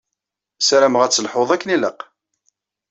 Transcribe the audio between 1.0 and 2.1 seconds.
ad teḥluḍ akken ilaq.